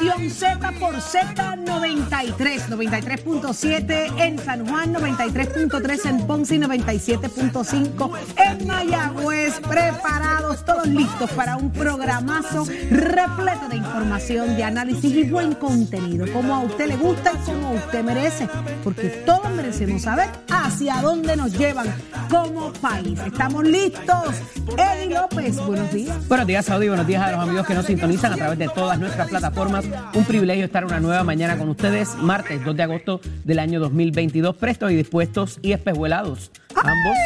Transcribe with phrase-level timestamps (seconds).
[0.00, 9.60] Z por Z93, 93.7 en San Juan, 93.3 en Ponce y 97.5 en Mayagüez.
[9.60, 16.54] Preparados, todos listos para un programazo repleto de información, de análisis y buen contenido, como
[16.54, 18.48] a usted le gusta y como a usted merece,
[18.82, 21.94] porque todos merecemos saber hacia dónde nos llevan
[22.30, 23.20] como país.
[23.26, 24.34] ¿Estamos listos?
[24.78, 26.26] Eddie López, buenos días.
[26.26, 26.88] Buenos días, Saudi.
[26.88, 29.89] Buenos días a los amigos que nos sintonizan a través de todas nuestras plataformas.
[30.14, 34.56] Un privilegio estar una nueva mañana con ustedes, martes 2 de agosto del año 2022,
[34.56, 37.16] prestos y dispuestos y espejuelados, ambos,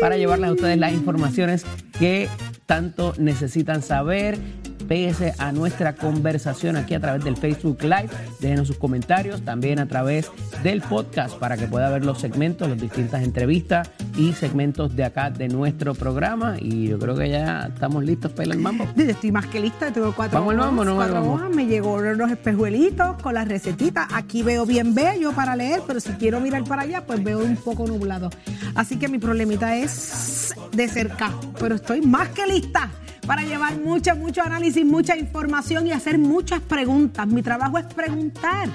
[0.00, 1.64] para llevarles a ustedes las informaciones
[1.98, 2.28] que
[2.66, 4.38] tanto necesitan saber.
[4.88, 8.08] Pese a nuestra conversación aquí a través del Facebook Live,
[8.40, 10.30] déjenos sus comentarios, también a través
[10.62, 15.30] del podcast para que pueda ver los segmentos, las distintas entrevistas y segmentos de acá
[15.30, 16.56] de nuestro programa.
[16.60, 18.86] Y yo creo que ya estamos listos para el mambo.
[18.96, 21.40] Yo Estoy más que lista, tengo cuatro Vamos al hojas, mambo, no cuatro vamos.
[21.40, 24.08] hojas, me llegó los espejuelitos con las recetitas.
[24.12, 27.56] Aquí veo bien bello para leer, pero si quiero mirar para allá, pues veo un
[27.56, 28.30] poco nublado.
[28.74, 32.90] Así que mi problemita es de cerca, pero estoy más que lista
[33.26, 37.26] para llevar mucho, mucho análisis, mucha información y hacer muchas preguntas.
[37.26, 38.68] Mi trabajo es preguntar.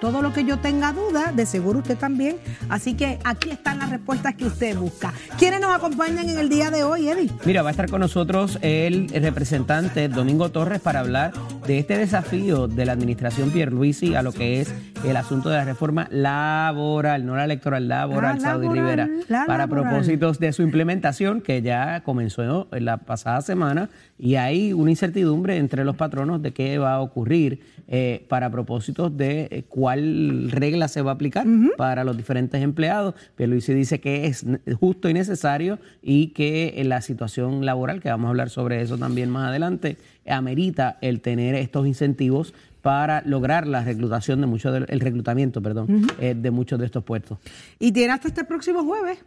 [0.00, 2.36] Todo lo que yo tenga duda, de seguro usted también.
[2.70, 5.12] Así que aquí están las respuestas que usted busca.
[5.38, 7.30] ¿Quiénes nos acompañan en el día de hoy, Eddie?
[7.44, 11.32] Mira, va a estar con nosotros el representante Domingo Torres para hablar
[11.70, 14.74] de este desafío de la administración Pierluisi a lo que es
[15.06, 19.46] el asunto de la reforma laboral, no la electoral laboral, Ah, Saudi laboral, Rivera, la
[19.46, 19.88] para laboral.
[19.88, 23.88] propósitos de su implementación que ya comenzó en la pasada semana
[24.18, 29.16] y hay una incertidumbre entre los patronos de qué va a ocurrir eh, para propósitos
[29.16, 33.14] de eh, cuál regla se va a aplicar para los diferentes empleados.
[33.36, 34.44] Pierluisi dice que es
[34.80, 38.98] justo y necesario y que en la situación laboral, que vamos a hablar sobre eso
[38.98, 39.96] también más adelante,
[40.30, 46.06] amerita el tener estos incentivos para lograr la reclutación de muchos del- el reclutamiento, perdón,
[46.18, 47.38] eh, de muchos de estos puestos.
[47.78, 49.18] Y tiene hasta este próximo jueves.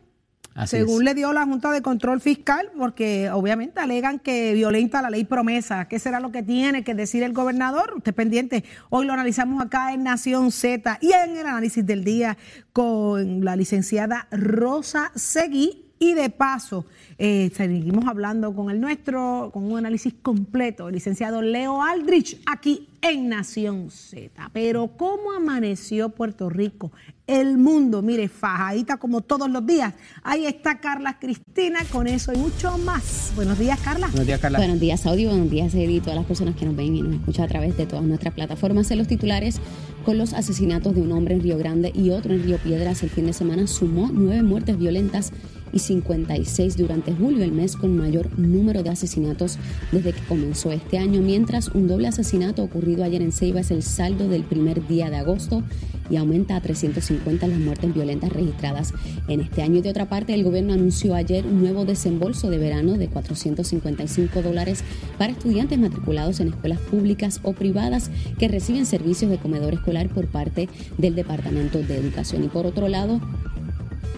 [0.56, 1.06] Así según es.
[1.06, 5.88] le dio la Junta de Control Fiscal, porque obviamente alegan que violenta la ley promesa.
[5.88, 7.94] ¿Qué será lo que tiene que decir el gobernador?
[7.98, 8.64] Usted pendiente.
[8.92, 12.38] Hoy lo analizamos acá en Nación Z y en el análisis del día
[12.72, 15.83] con la licenciada Rosa Seguí.
[16.04, 16.86] Y de paso,
[17.18, 22.90] eh, seguimos hablando con el nuestro, con un análisis completo, el licenciado Leo Aldrich, aquí
[23.02, 24.50] en Nación Z.
[24.52, 26.92] Pero ¿cómo amaneció Puerto Rico?
[27.26, 29.94] El mundo, mire, fajadita como todos los días.
[30.24, 33.32] Ahí está Carla Cristina con eso y mucho más.
[33.38, 34.08] Buenos días, Carla.
[34.08, 34.60] Buenos días, Carla.
[34.60, 35.26] Buenos días, Saudi.
[35.26, 35.96] Buenos días, Eddie.
[35.96, 38.34] y todas las personas que nos ven y nos escuchan a través de todas nuestras
[38.34, 38.92] plataformas.
[38.92, 39.62] En los titulares,
[40.04, 43.10] con los asesinatos de un hombre en Río Grande y otro en Río Piedras el
[43.10, 45.32] fin de semana, sumó nueve muertes violentas
[45.74, 49.58] y 56 durante julio, el mes con mayor número de asesinatos
[49.92, 53.84] desde que comenzó este año, mientras un doble asesinato ocurrido ayer en Ceiba es el
[53.84, 55.64] saldo del primer día de agosto
[56.10, 58.94] y aumenta a 350 las muertes violentas registradas
[59.28, 59.82] en este año.
[59.82, 64.84] De otra parte, el gobierno anunció ayer un nuevo desembolso de verano de 455 dólares
[65.18, 70.28] para estudiantes matriculados en escuelas públicas o privadas que reciben servicios de comedor escolar por
[70.28, 72.44] parte del Departamento de Educación.
[72.44, 73.22] Y por otro lado,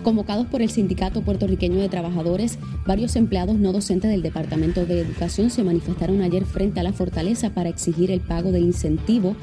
[0.06, 5.50] Convocados por el Sindicato Puertorriqueño de Trabajadores, varios empleados no docentes del Departamento de Educación
[5.50, 9.36] se manifestaron ayer frente a la fortaleza para exigir el pago del incentivo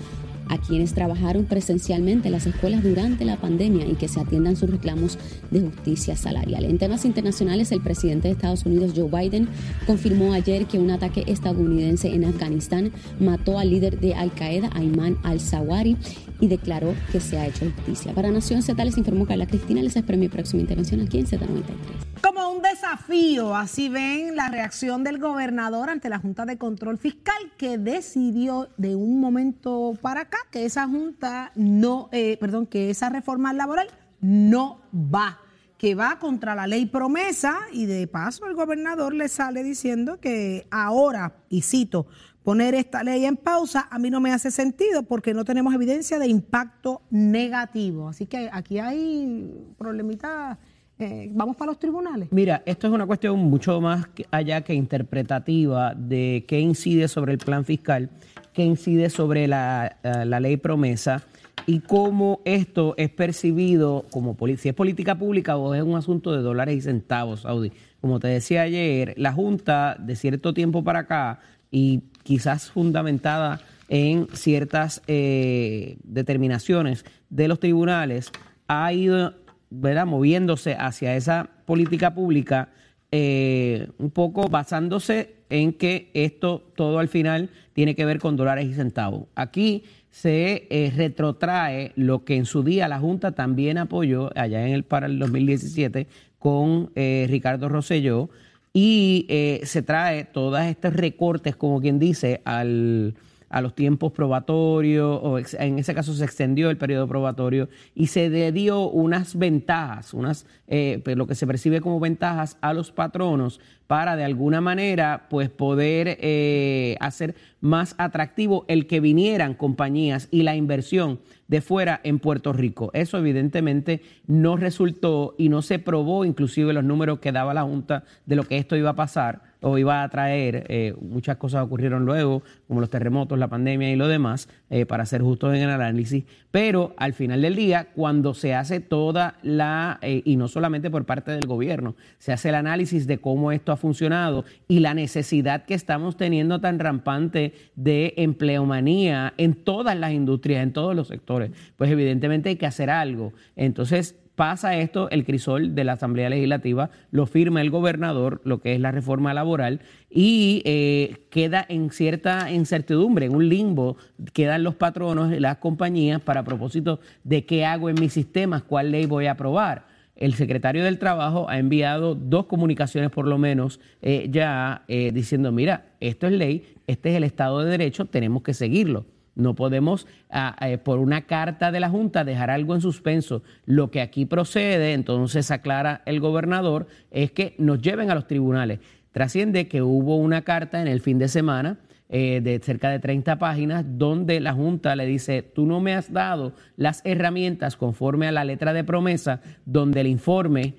[0.48, 4.70] a quienes trabajaron presencialmente en las escuelas durante la pandemia y que se atiendan sus
[4.70, 5.18] reclamos
[5.50, 6.64] de justicia salarial.
[6.64, 9.48] En temas internacionales, el presidente de Estados Unidos, Joe Biden,
[9.86, 15.16] confirmó ayer que un ataque estadounidense en Afganistán mató al líder de Al Qaeda, Ayman
[15.22, 15.96] al-Zawari,
[16.40, 18.12] y declaró que se ha hecho justicia.
[18.12, 19.80] Para Nación Z les informó Carla Cristina.
[19.80, 22.11] Les espero mi próxima intervención aquí en Z93.
[22.22, 27.52] Como un desafío, así ven la reacción del gobernador ante la Junta de Control Fiscal
[27.58, 33.08] que decidió de un momento para acá que esa Junta no, eh, perdón, que esa
[33.08, 33.88] reforma laboral
[34.20, 35.40] no va
[35.76, 40.68] que va contra la ley promesa y de paso el gobernador le sale diciendo que
[40.70, 42.06] ahora, y cito,
[42.44, 46.20] poner esta ley en pausa a mí no me hace sentido porque no tenemos evidencia
[46.20, 48.08] de impacto negativo.
[48.08, 50.56] Así que aquí hay problemitas.
[50.98, 52.28] Eh, vamos para los tribunales.
[52.30, 57.38] Mira, esto es una cuestión mucho más allá que interpretativa de qué incide sobre el
[57.38, 58.10] plan fiscal,
[58.52, 61.24] qué incide sobre la, eh, la ley promesa
[61.66, 66.42] y cómo esto es percibido como si es política pública o es un asunto de
[66.42, 67.72] dólares y centavos, Saudi.
[68.00, 71.40] Como te decía ayer, la Junta de cierto tiempo para acá
[71.70, 78.30] y quizás fundamentada en ciertas eh, determinaciones de los tribunales,
[78.66, 79.34] ha ido
[79.80, 80.06] ¿verdad?
[80.06, 82.68] moviéndose hacia esa política pública
[83.10, 88.66] eh, un poco basándose en que esto todo al final tiene que ver con dólares
[88.66, 89.24] y centavos.
[89.34, 94.72] Aquí se eh, retrotrae lo que en su día la Junta también apoyó allá en
[94.72, 96.06] el para el 2017
[96.38, 98.28] con Ricardo Rosselló
[98.72, 103.14] y eh, se trae todos estos recortes, como quien dice, al,
[103.52, 108.30] a los tiempos probatorios, o en ese caso se extendió el periodo probatorio y se
[108.30, 112.90] le dio unas ventajas, unas, eh, pues, lo que se percibe como ventajas a los
[112.90, 113.60] patronos
[113.92, 120.44] para de alguna manera pues poder eh, hacer más atractivo el que vinieran compañías y
[120.44, 122.90] la inversión de fuera en Puerto Rico.
[122.94, 128.04] Eso evidentemente no resultó y no se probó inclusive los números que daba la Junta
[128.24, 130.64] de lo que esto iba a pasar o iba a traer.
[130.68, 135.06] Eh, muchas cosas ocurrieron luego, como los terremotos, la pandemia y lo demás, eh, para
[135.06, 136.24] ser justos en el análisis.
[136.50, 141.30] Pero al final del día, cuando se hace toda la, y no solamente por parte
[141.30, 146.16] del gobierno, se hace el análisis de cómo esto funcionado y la necesidad que estamos
[146.16, 152.48] teniendo tan rampante de empleomanía en todas las industrias, en todos los sectores, pues evidentemente
[152.48, 153.34] hay que hacer algo.
[153.56, 158.74] Entonces, pasa esto, el crisol de la Asamblea Legislativa, lo firma el gobernador, lo que
[158.74, 159.80] es la reforma laboral,
[160.10, 163.96] y eh, queda en cierta incertidumbre, en un limbo,
[164.32, 169.06] quedan los patronos, las compañías, para propósito de qué hago en mis sistemas, cuál ley
[169.06, 169.91] voy a aprobar.
[170.14, 175.52] El secretario del Trabajo ha enviado dos comunicaciones por lo menos eh, ya eh, diciendo,
[175.52, 179.06] mira, esto es ley, este es el Estado de Derecho, tenemos que seguirlo.
[179.34, 183.42] No podemos, ah, eh, por una carta de la Junta, dejar algo en suspenso.
[183.64, 188.80] Lo que aquí procede, entonces aclara el gobernador, es que nos lleven a los tribunales.
[189.12, 191.78] Trasciende que hubo una carta en el fin de semana
[192.14, 196.12] eh, de cerca de 30 páginas donde la Junta le dice, tú no me has
[196.12, 200.74] dado las herramientas conforme a la letra de promesa, donde el informe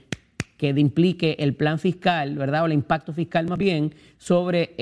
[0.57, 2.61] que implique el plan fiscal, ¿verdad?
[2.61, 4.75] O el impacto fiscal más bien sobre,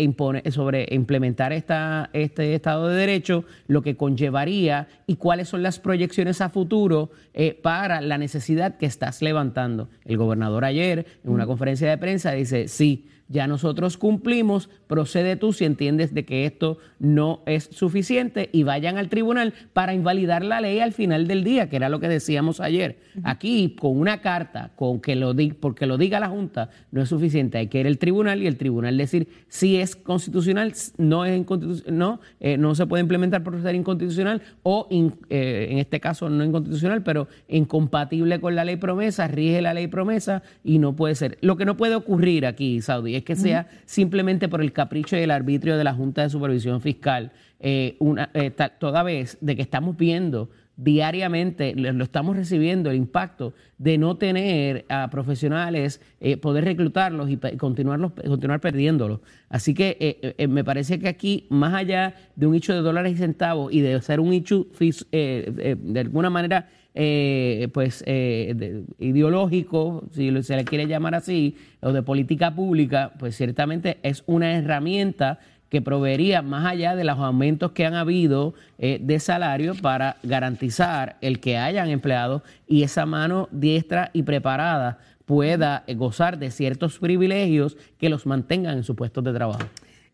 [0.51, 6.41] sobre implementar esta, este Estado de Derecho, lo que conllevaría y cuáles son las proyecciones
[6.41, 9.89] a futuro eh, para la necesidad que estás levantando.
[10.03, 15.53] El gobernador ayer, en una conferencia de prensa, dice, sí, ya nosotros cumplimos, procede tú
[15.53, 20.61] si entiendes de que esto no es suficiente y vayan al tribunal para invalidar la
[20.61, 22.99] ley al final del día, que era lo que decíamos ayer.
[23.23, 27.57] Aquí, con una carta, con que lo porque lo diga la Junta, no es suficiente,
[27.57, 31.41] hay que ir al tribunal y el tribunal decir si es constitucional, no es
[31.87, 36.43] no, eh, no se puede implementar por ser inconstitucional o eh, en este caso no
[36.43, 41.37] inconstitucional, pero incompatible con la ley promesa, rige la ley promesa y no puede ser.
[41.41, 45.31] Lo que no puede ocurrir aquí, Saudi, que sea simplemente por el capricho y el
[45.31, 49.95] arbitrio de la Junta de Supervisión Fiscal, eh, una, eh, toda vez de que estamos
[49.95, 57.29] viendo diariamente, lo estamos recibiendo el impacto de no tener a profesionales, eh, poder reclutarlos
[57.29, 59.19] y continuarlos, continuar perdiéndolos.
[59.47, 63.71] Así que me parece que aquí, más allá de un hecho de dólares y centavos
[63.71, 64.65] y de ser un hecho
[65.11, 72.03] de alguna manera eh, pues eh, ideológico, si se le quiere llamar así, o de
[72.03, 77.85] política pública, pues ciertamente es una herramienta que proveería más allá de los aumentos que
[77.85, 84.09] han habido eh, de salario para garantizar el que hayan empleados y esa mano diestra
[84.11, 89.61] y preparada pueda gozar de ciertos privilegios que los mantengan en sus puestos de trabajo.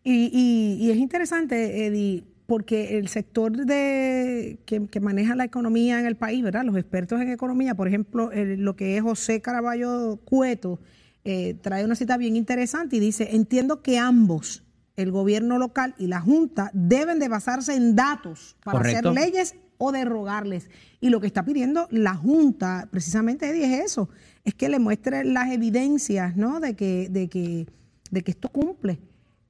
[0.04, 6.06] Y, y es interesante, Eddie porque el sector de que, que maneja la economía en
[6.06, 6.64] el país, ¿verdad?
[6.64, 10.80] Los expertos en economía, por ejemplo, el- lo que es José Caraballo Cueto,
[11.24, 14.64] eh, trae una cita bien interesante y dice, entiendo que ambos,
[14.96, 19.10] el gobierno local y la Junta, deben de basarse en datos para Correcto.
[19.10, 20.70] hacer leyes o derrogarles.
[21.02, 24.08] Y lo que está pidiendo la Junta, precisamente, Eddie, es eso,
[24.44, 26.60] es que le muestre las evidencias, ¿no?
[26.60, 27.66] De que, de que,
[28.10, 28.98] de que esto cumple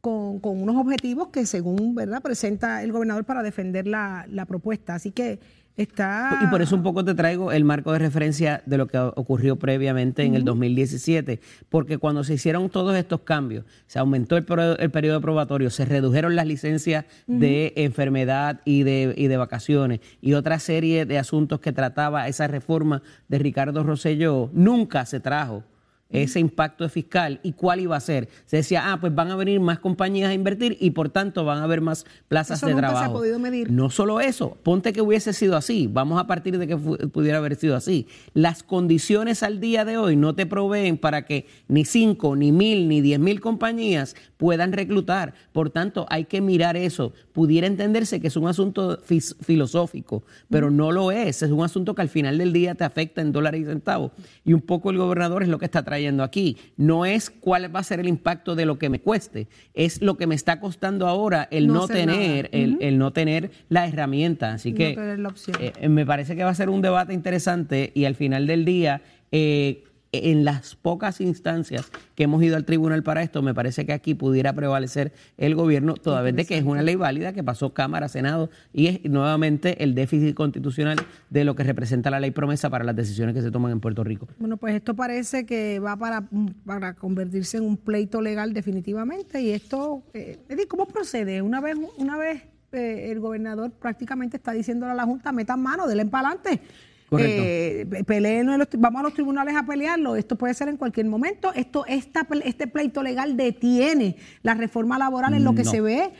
[0.01, 4.95] con, con unos objetivos que según, ¿verdad?, presenta el gobernador para defender la, la propuesta.
[4.95, 5.41] Así que
[5.77, 6.41] está...
[6.43, 9.57] Y por eso un poco te traigo el marco de referencia de lo que ocurrió
[9.57, 14.47] previamente en el 2017, porque cuando se hicieron todos estos cambios, se aumentó el,
[14.79, 20.35] el periodo probatorio, se redujeron las licencias de enfermedad y de, y de vacaciones y
[20.35, 25.65] otra serie de asuntos que trataba esa reforma de Ricardo Rosselló, nunca se trajo
[26.11, 28.29] ese impacto fiscal y cuál iba a ser.
[28.47, 31.59] Se decía, ah, pues van a venir más compañías a invertir y por tanto van
[31.59, 33.19] a haber más plazas Eso de nunca se ha trabajo.
[33.19, 33.71] podido medir.
[33.71, 37.57] No solo eso, ponte que hubiese sido así, vamos a partir de que pudiera haber
[37.57, 38.07] sido así.
[38.33, 42.89] Las condiciones al día de hoy no te proveen para que ni cinco, ni mil,
[42.89, 45.35] ni diez mil compañías puedan reclutar.
[45.53, 47.13] Por tanto, hay que mirar eso.
[47.33, 48.99] Pudiera entenderse que es un asunto
[49.43, 51.43] filosófico, pero no lo es.
[51.43, 54.13] Es un asunto que al final del día te afecta en dólares y centavos.
[54.45, 56.57] Y un poco el gobernador es lo que está trayendo aquí.
[56.77, 60.17] No es cuál va a ser el impacto de lo que me cueste, es lo
[60.17, 64.53] que me está costando ahora el No tener, el, el no tener la herramienta.
[64.53, 68.05] Así que la eh, eh, me parece que va a ser un debate interesante y
[68.05, 69.03] al final del día,
[69.33, 73.93] eh, en las pocas instancias que hemos ido al tribunal para esto, me parece que
[73.93, 77.75] aquí pudiera prevalecer el gobierno, toda vez de que es una ley válida que pasó
[77.75, 80.99] Cámara, Senado y es nuevamente el déficit constitucional
[81.31, 84.05] de lo que representa la ley promesa para las decisiones que se toman en Puerto
[84.05, 84.29] Rico.
[84.39, 86.25] Bueno, pues esto parece que va para,
[86.65, 89.41] para convertirse en un pleito legal definitivamente.
[89.43, 90.39] Y esto, eh,
[90.69, 91.43] ¿cómo procede?
[91.43, 95.87] Una vez, una vez eh, el gobernador prácticamente está diciéndole a la Junta, metan mano,
[95.87, 96.61] denle para adelante.
[97.09, 97.43] Correcto.
[97.45, 100.15] Eh, peleen en los- vamos a los tribunales a pelearlo.
[100.17, 101.53] Esto puede ser en cualquier momento.
[101.55, 105.71] Esto, esta, este pleito legal detiene la reforma laboral en lo que No.
[105.71, 106.11] se ve.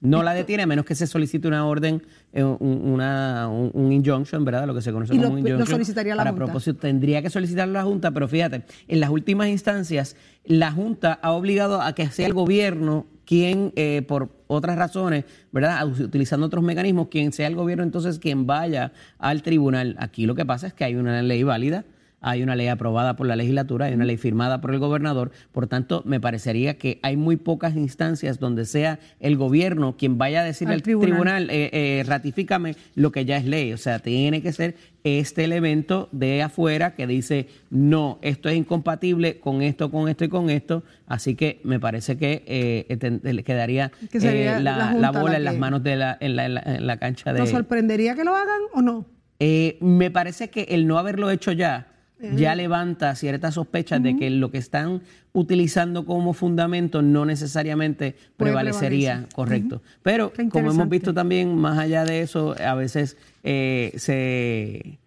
[0.00, 2.00] No la detiene a menos que se solicite una orden,
[2.32, 4.64] eh, un, una, un, un injunction, ¿verdad?
[4.64, 5.68] Lo que se conoce Y como lo- un lo injunction.
[5.76, 6.44] solicitaría la para Junta.
[6.44, 10.14] propósito, tendría que solicitarlo a la Junta, pero fíjate, en las últimas instancias,
[10.44, 15.86] la Junta ha obligado a que sea el gobierno quien, eh, por otras razones, ¿verdad?
[15.86, 19.96] Utilizando otros mecanismos, quien sea el gobierno entonces quien vaya al tribunal.
[19.98, 21.84] Aquí lo que pasa es que hay una ley válida.
[22.20, 25.68] Hay una ley aprobada por la legislatura, hay una ley firmada por el gobernador, por
[25.68, 30.44] tanto, me parecería que hay muy pocas instancias donde sea el gobierno quien vaya a
[30.44, 31.10] decirle Al al tribunal.
[31.10, 33.72] tribunal, eh, eh, ratifícame lo que ya es ley.
[33.72, 39.38] O sea, tiene que ser este elemento de afuera que dice, no, esto es incompatible
[39.38, 40.82] con esto, con esto y con esto.
[41.06, 45.38] Así que me parece que eh, quedaría Que eh, la la, Junta la bola la
[45.38, 47.38] en las manos de la, en, la, en la- en la cancha de...
[47.38, 49.06] ¿Nos sorprendería que lo hagan o no?
[49.80, 51.86] Me parece que el no haberlo hecho ya
[52.20, 59.10] ya levanta ciertas sospechas de que lo que están utilizando como fundamento no necesariamente prevalecería,
[59.12, 59.34] prevalecer.
[59.34, 59.82] correcto.
[60.02, 64.98] Pero como hemos visto también, más allá de eso, a veces eh, se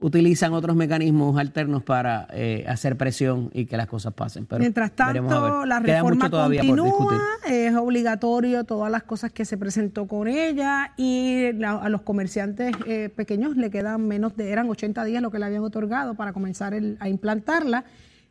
[0.00, 4.46] utilizan otros mecanismos alternos para eh, hacer presión y que las cosas pasen.
[4.46, 10.26] Pero Mientras tanto, la reforma continúa, es obligatorio todas las cosas que se presentó con
[10.28, 15.22] ella y la- a los comerciantes eh, pequeños le quedan menos de, eran 80 días
[15.22, 17.84] lo que le habían otorgado para comenzar el- a implantarla.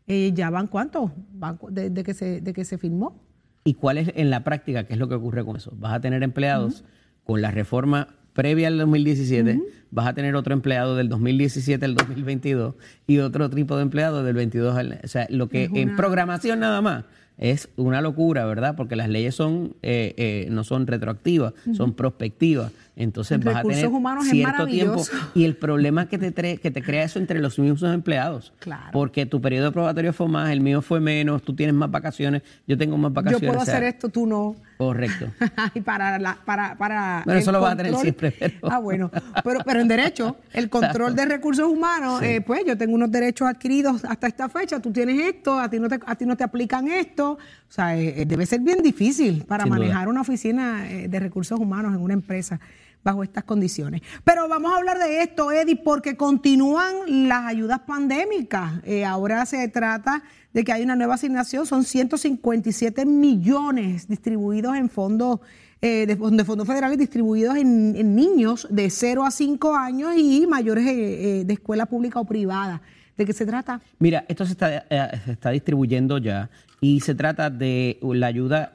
[0.08, 3.22] Eh, ya van cuántos, van cu- de, de que se, de que se firmó.
[3.64, 5.72] ¿Y cuál es en la práctica qué es lo que ocurre con eso?
[5.76, 6.84] Vas a tener empleados
[7.24, 8.08] con la reforma
[8.40, 12.74] previa al 2017, vas a tener otro empleado del 2017 al 2022
[13.06, 15.02] y otro tipo de empleado del 22 al...
[15.04, 17.04] O sea, lo que en programación nada más
[17.40, 18.76] es una locura, ¿verdad?
[18.76, 22.72] Porque las leyes son eh, eh, no son retroactivas, son prospectivas.
[22.98, 25.02] Entonces En vas a tener humanos es cierto tiempo
[25.34, 28.52] y el problema que te, que te crea eso entre los mismos empleados.
[28.60, 28.90] Claro.
[28.92, 32.78] Porque tu periodo probatorio fue más, el mío fue menos, tú tienes más vacaciones, yo
[32.78, 33.48] tengo más Yo vacaciones.
[33.48, 34.58] puedo o sea, hacer esto, tú no.
[34.78, 35.28] Correcto.
[35.76, 39.10] y para la, para, para Bueno, eso lo vas a tener siempre, pero- Ah, bueno.
[39.46, 42.26] Pero, pero en derecho, el control de recursos humanos, Sí.
[42.26, 45.80] eh, pues yo tengo unos derechos adquiridos hasta esta fecha, tú tienes esto, a ti
[45.80, 47.29] no te, a ti no te aplican esto.
[47.34, 49.80] O sea, eh, eh, debe ser bien difícil para Sin duda.
[49.80, 52.60] manejar una oficina eh, de recursos humanos en una empresa
[53.04, 54.02] bajo estas condiciones.
[54.24, 58.74] Pero vamos a hablar de esto, Eddie, porque continúan las ayudas pandémicas.
[58.84, 64.90] Eh, ahora se trata de que hay una nueva asignación, son 157 millones distribuidos en
[64.90, 65.40] fondos
[65.82, 70.46] eh, de, de fondos federales distribuidos en, en niños de 0 a 5 años y
[70.46, 72.82] mayores eh, de escuela pública o privada.
[73.18, 73.82] ¿De qué se trata?
[74.00, 74.86] Mira, esto se está,
[75.26, 76.50] se está distribuyendo ya
[76.82, 78.72] y se trata de la ayuda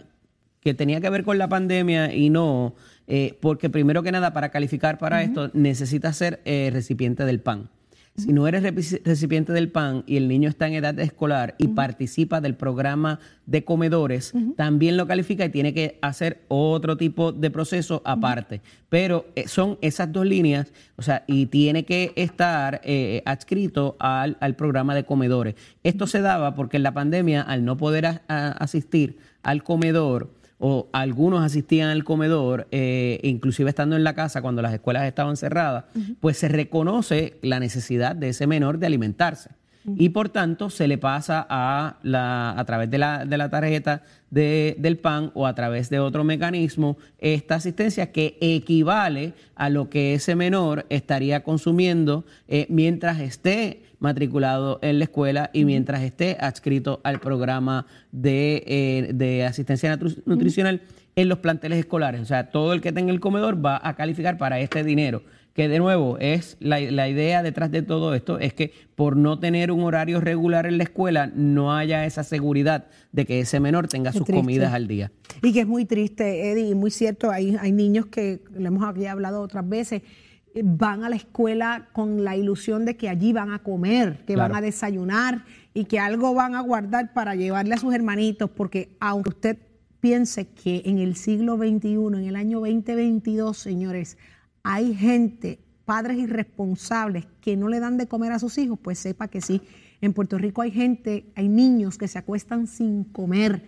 [0.60, 2.74] que tenía que ver con la pandemia y no,
[3.06, 7.68] eh, porque primero que nada, para calificar para esto, necesitas ser eh, recipiente del PAN.
[8.16, 8.62] Si no eres
[9.02, 13.64] recipiente del PAN y el niño está en edad escolar y participa del programa de
[13.64, 18.60] comedores, también lo califica y tiene que hacer otro tipo de proceso aparte.
[18.88, 24.36] Pero eh, son esas dos líneas, o sea, y tiene que estar eh, adscrito al,
[24.38, 25.56] al programa de comedores.
[25.82, 30.30] Esto se daba porque en la pandemia, al no poder a- a- asistir al comedor,
[30.66, 35.36] o algunos asistían al comedor, eh, inclusive estando en la casa cuando las escuelas estaban
[35.36, 35.84] cerradas,
[36.20, 39.50] pues se reconoce la necesidad de ese menor de alimentarse.
[39.98, 44.02] Y por tanto se le pasa a, la, a través de la, de la tarjeta
[44.30, 49.90] de- del PAN o a través de otro mecanismo esta asistencia que equivale a lo
[49.90, 56.36] que ese menor estaría consumiendo eh, mientras esté matriculado en la escuela y mientras esté
[56.40, 60.80] adscrito al programa de, eh, de asistencia nutri- nutricional
[61.16, 62.20] en los planteles escolares.
[62.20, 65.22] O sea, todo el que tenga el comedor va a calificar para este dinero.
[65.54, 69.38] Que de nuevo es la, la idea detrás de todo esto, es que por no
[69.38, 73.86] tener un horario regular en la escuela no haya esa seguridad de que ese menor
[73.86, 74.34] tenga sus triste.
[74.42, 75.12] comidas al día.
[75.42, 78.84] Y que es muy triste, Eddie, y muy cierto, hay, hay niños que, lo hemos
[78.84, 80.02] aquí hablado otras veces,
[80.56, 84.34] eh, van a la escuela con la ilusión de que allí van a comer, que
[84.34, 84.52] Claro.
[84.54, 88.96] van a desayunar y que algo van a guardar para llevarle a sus hermanitos, porque
[88.98, 89.58] aunque usted
[90.00, 94.18] piense que en el siglo XXI, en el año 2022, señores,
[94.64, 99.28] hay gente, padres irresponsables que no le dan de comer a sus hijos, pues sepa
[99.28, 99.60] que sí.
[100.00, 103.62] En Puerto Rico hay gente, hay niños que se acuestan sin comer.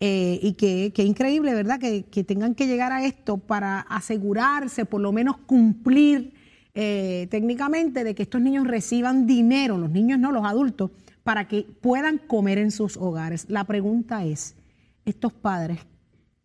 [0.00, 1.78] Eh, y que, que increíble, ¿verdad?
[1.78, 6.34] Que, que tengan que llegar a esto para asegurarse, por lo menos cumplir
[6.74, 10.90] eh, técnicamente, de que estos niños reciban dinero, los niños no, los adultos,
[11.22, 13.46] para que puedan comer en sus hogares.
[13.48, 14.56] La pregunta es,
[15.04, 15.78] estos padres,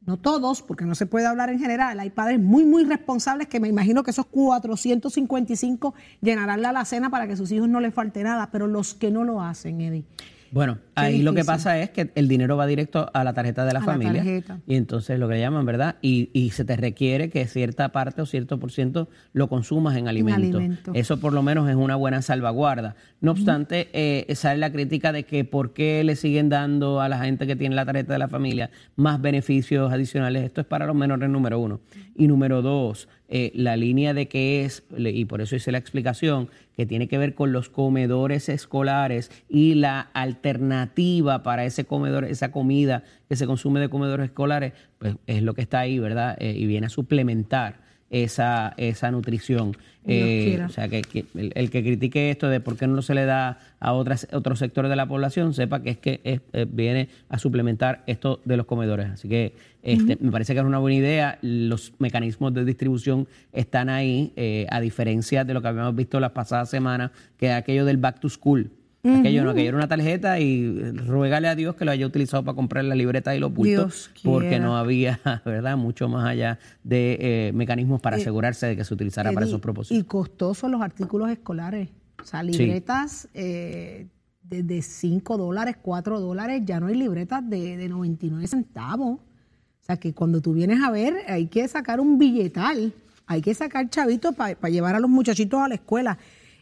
[0.07, 3.59] no todos, porque no se puede hablar en general, hay padres muy, muy responsables que
[3.59, 8.23] me imagino que esos 455 llenarán la alacena para que sus hijos no les falte
[8.23, 10.05] nada, pero los que no lo hacen, Eddie.
[10.51, 13.73] Bueno, ahí lo que pasa es que el dinero va directo a la tarjeta de
[13.73, 14.23] la A familia.
[14.67, 15.95] Y entonces lo que llaman, ¿verdad?
[16.01, 20.07] Y, y se te requiere que cierta parte o cierto por ciento lo consumas en
[20.07, 20.59] alimentos.
[20.59, 20.91] alimento.
[20.93, 22.95] Eso por lo menos es una buena salvaguarda.
[23.19, 27.19] No obstante, eh, sale la crítica de que por qué le siguen dando a la
[27.19, 30.43] gente que tiene la tarjeta de la familia más beneficios adicionales.
[30.43, 31.79] Esto es para los menores, número uno.
[32.15, 36.49] Y número dos, eh, la línea de que es, y por eso hice la explicación,
[36.75, 42.51] que tiene que ver con los comedores escolares y la alternativa para ese comedor, esa
[42.51, 46.37] comida que se consume de comedores escolares, pues es lo que está ahí, ¿verdad?
[46.39, 49.75] Eh, y viene a suplementar esa, esa nutrición.
[50.09, 53.13] Eh, o sea, que, que el, el que critique esto de por qué no se
[53.13, 56.65] le da a otras, otro sector de la población, sepa que es que es- eh,
[56.69, 59.07] viene a suplementar esto de los comedores.
[59.09, 61.39] Así que este, me parece que es una buena idea.
[61.41, 66.31] Los mecanismos de distribución están ahí, eh, a diferencia de lo que habíamos visto las
[66.31, 68.71] pasadas semanas, que es aquello del back to school.
[69.15, 72.43] Aquello no, aquello era una tarjeta y eh, ruégale a Dios que lo haya utilizado
[72.43, 77.17] para comprar las libretas y los bultos, porque no había, ¿verdad?, mucho más allá de
[77.19, 79.97] eh, mecanismos para asegurarse de que se utilizara para esos propósitos.
[79.97, 81.89] Y costosos los artículos escolares.
[82.21, 84.07] O sea, libretas eh,
[84.43, 89.19] de, de 5 dólares, 4 dólares, ya no hay libretas de, de 99 centavos.
[89.19, 92.93] O sea, que cuando tú vienes a ver, hay que sacar un billetal,
[93.25, 96.17] hay que sacar chavitos para llevar a los muchachitos a la escuela.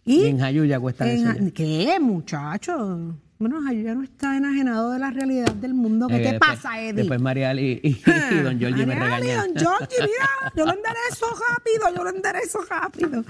[0.06, 1.52] Y, Y en Jayuya cuesta en eso ya.
[1.52, 3.16] ¿Qué, muchacho?
[3.38, 6.08] Bueno, Jayuya no está enajenado de la realidad del mundo.
[6.08, 6.94] ¿Qué Eh, te después- pasa, Eddie?
[6.94, 9.54] Después Marial y, y- y don Giorgi me regañan.
[9.54, 13.26] Don Giorgi, mira, yo lo enderezo rápido, yo lo enderezo rápido.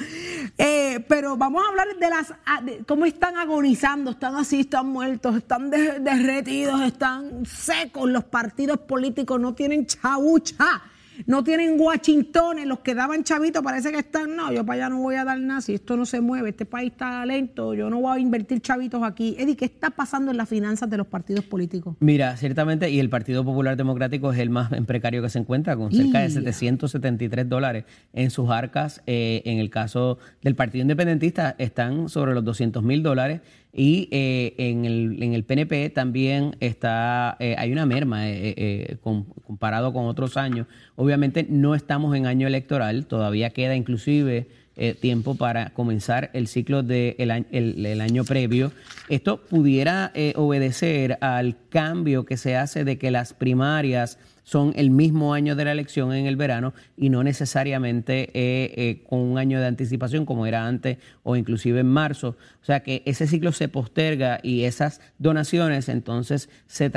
[0.57, 4.87] Eh, pero vamos a hablar de las a- de cómo están agonizando, están así, están
[4.87, 10.83] muertos, están de- derretidos, están secos los partidos políticos, no tienen chabucha.
[11.25, 15.01] No tienen guachintones, los que daban chavitos parece que están, no, yo para allá no
[15.01, 17.99] voy a dar nada, si esto no se mueve, este país está lento, yo no
[18.01, 19.35] voy a invertir chavitos aquí.
[19.37, 21.95] Eddie, ¿qué está pasando en las finanzas de los partidos políticos?
[21.99, 25.75] Mira, ciertamente, y el Partido Popular Democrático es el más en precario que se encuentra,
[25.75, 29.01] con cerca de Y- 773 dólares en sus arcas.
[29.05, 33.41] Eh, en el caso del Partido Independentista, están sobre los 200 mil dólares.
[33.77, 38.97] Y eh, en, el, en el PNP también está, eh, hay una merma eh, eh,
[39.01, 40.65] con- comparado con otros años.
[40.95, 46.83] Obviamente no estamos en año electoral, todavía queda inclusive eh, tiempo para comenzar el ciclo
[46.83, 48.71] del de el, año previo.
[49.09, 54.91] Esto pudiera eh, obedecer al cambio que se hace de que las primarias son el
[54.91, 59.37] mismo año de la elección en el verano y no necesariamente eh, eh, con un
[59.37, 62.37] año de anticipación como era antes o inclusive en marzo.
[62.61, 66.91] O sea que ese ciclo se posterga y esas donaciones entonces se,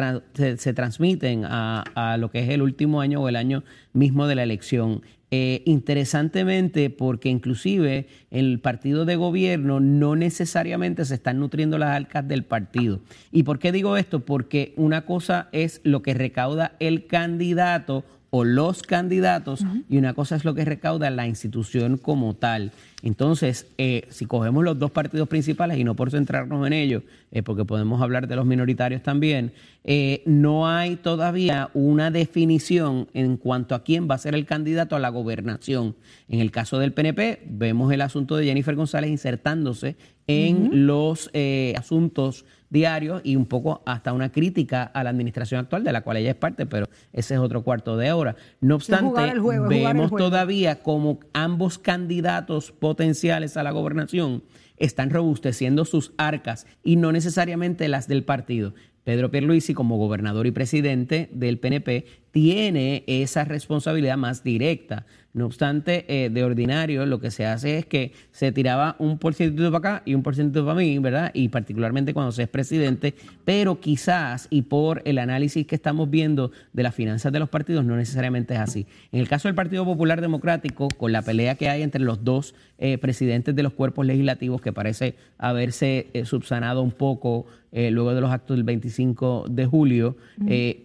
[0.59, 4.35] se, transmiten a, a lo que es el último año o el año mismo de
[4.37, 5.03] la elección.
[5.31, 12.27] Eh, interesantemente, porque inclusive el partido de gobierno no necesariamente se están nutriendo las arcas
[12.27, 13.01] del partido.
[13.31, 14.21] ¿Y por qué digo esto?
[14.21, 20.37] Porque una cosa es lo que recauda el candidato o los candidatos y una cosa
[20.37, 22.73] es lo que recauda la institución como tal.
[23.03, 27.43] Entonces, eh, si cogemos los dos partidos principales y no por centrarnos en ellos, eh,
[27.43, 29.53] porque podemos hablar de los minoritarios también,
[29.85, 34.97] eh, no hay todavía una definición en cuanto a quién va a ser el candidato
[34.97, 35.95] a la gobernación.
[36.29, 41.31] En el caso del PNP, vemos el asunto de Jennifer González insertándose en los
[41.77, 46.19] asuntos diarios y un poco hasta una crítica a la administración actual, de la cual
[46.19, 48.37] ella es parte, pero ese es otro cuarto de hora.
[48.61, 49.35] No obstante,
[49.69, 54.43] vemos todavía como ambos candidatos potenciales a la gobernación
[54.77, 58.75] están robusteciendo sus arcas y no necesariamente las del partido.
[59.05, 65.07] Pedro Pierluisi, como gobernador y presidente del PNP, tiene esa responsabilidad más directa
[65.39, 69.35] no obstante, eh, de ordinario lo que se hace es que se tiraba un por
[69.35, 71.31] ciento para acá y un por ciento para mí, ¿verdad?
[71.35, 73.15] Y particularmente cuando se es presidente,
[73.45, 77.85] pero quizás y por el análisis que estamos viendo de las finanzas de los partidos
[77.85, 78.87] no necesariamente es así.
[79.13, 82.55] En el caso del Partido Popular Democrático, con la pelea que hay entre los dos
[82.79, 88.23] eh, presidentes de los cuerpos legislativos que parece haberse eh, subsanado un poco luego de
[88.23, 90.17] los actos del 25 de julio,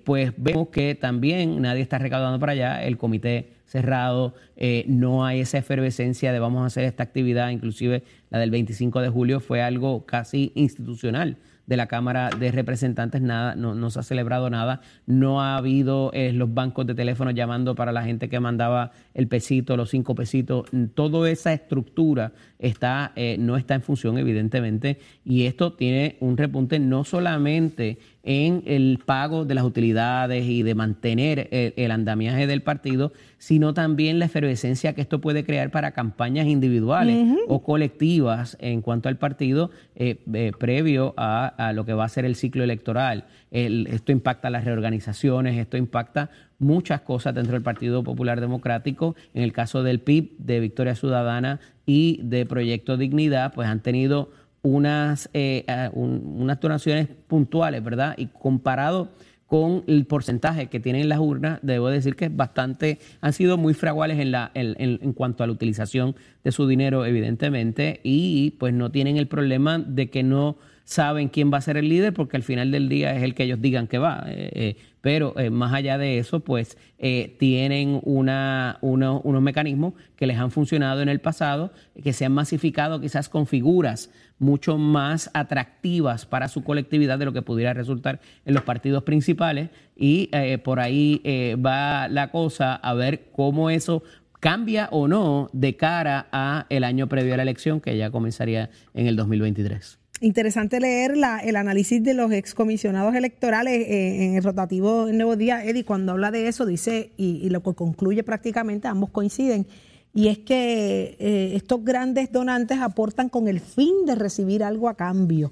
[0.04, 5.40] pues vemos que también nadie está recaudando para allá, el comité cerrado, eh, no hay
[5.42, 9.62] esa efervescencia de vamos a hacer esta actividad, inclusive la del 25 de julio fue
[9.62, 14.82] algo casi institucional de la Cámara de Representantes, nada, no, no se ha celebrado nada,
[15.06, 19.28] no ha habido eh, los bancos de teléfono llamando para la gente que mandaba el
[19.28, 25.46] pesito, los cinco pesitos, toda esa estructura está, eh, no está en función evidentemente y
[25.46, 31.50] esto tiene un repunte no solamente en el pago de las utilidades y de mantener
[31.52, 37.28] el, andamiaje del partido, sino también la efervescencia que esto puede crear para campañas individuales
[37.50, 42.24] o colectivas en cuanto al partido eh, eh, previo a, lo que va a ser
[42.24, 43.26] el ciclo electoral.
[43.52, 49.16] esto impacta las reorganizaciones, esto impacta muchas cosas dentro del Partido Popular Democrático.
[49.34, 54.32] En el caso del PIB, de Victoria Ciudadana y de Proyecto Dignidad, pues han tenido
[54.64, 58.16] unas, eh, unas donaciones puntuales, ¿verdad?
[58.18, 59.10] Y comparado
[59.46, 63.76] con el porcentaje que tienen las urnas, debo decir que es bastante, han sido muy
[63.76, 68.74] fraguales en, la, en, en, cuanto a la utilización de su dinero, evidentemente, y pues
[68.74, 72.38] no tienen el problema de que no saben quién va a ser el líder, porque
[72.38, 74.24] al final del día es el que ellos digan que va.
[74.28, 80.28] Eh, eh, pero eh, más allá de eso, pues eh, tienen una, unos mecanismos que
[80.28, 85.30] les han funcionado en el pasado, que se han masificado quizás con figuras mucho más
[85.34, 90.30] atractivas para su colectividad de lo que pudiera resultar en los partidos principales y
[90.64, 91.22] por ahí
[91.64, 94.04] va la cosa a ver cómo eso
[94.40, 98.70] cambia o no de cara a el año previo a la elección que ya comenzaría
[98.94, 104.44] en el 2023 interesante leer la, el análisis de los excomisionados electorales eh, en el
[104.44, 105.64] rotativo en Nuevo Día.
[105.64, 109.68] Eddie, cuando habla de eso, dice, y, lo que concluye prácticamente, ambos coinciden,
[110.14, 114.96] y es que eh, estos grandes donantes aportan con el fin de recibir algo a
[114.96, 115.52] cambio.